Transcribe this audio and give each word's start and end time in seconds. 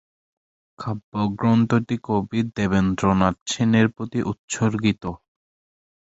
কাব্যগ্রন্থটি 0.79 1.95
কবি 2.03 2.39
দেবেন্দ্রনাথ 2.57 3.35
সেনের 3.47 3.87
প্রতি 3.95 4.19
উৎসর্গিত। 4.23 5.03